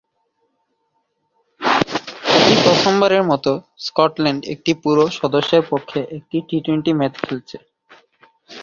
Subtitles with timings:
[2.35, 3.51] এটি প্রথমবারের মতো
[3.85, 7.57] স্কটল্যান্ড একটি পুরো সদস্যের পক্ষে একটি টি-টোয়েন্টি ম্যাচে খেলেছে।